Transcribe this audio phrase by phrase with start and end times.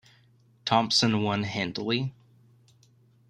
[0.65, 2.11] Thompson won handily.